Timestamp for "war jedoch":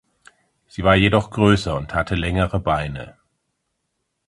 0.83-1.29